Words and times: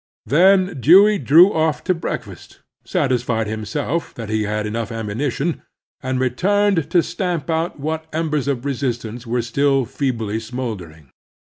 Then 0.25 0.79
Dewey 0.81 1.19
drew 1.19 1.53
off 1.53 1.83
to 1.83 1.93
breakfast, 1.93 2.61
satisfied 2.83 3.45
himself 3.45 4.15
that 4.15 4.29
he 4.31 4.45
had 4.45 4.65
enough 4.65 4.89
ammimition, 4.89 5.61
and 6.01 6.19
returned 6.19 6.89
to 6.89 7.03
stamp 7.03 7.51
out 7.51 7.79
what 7.79 8.07
embers 8.11 8.47
of 8.47 8.65
resistance 8.65 9.27
were 9.27 9.43
still 9.43 9.85
feebly 9.85 10.39
smoldering. 10.39 11.11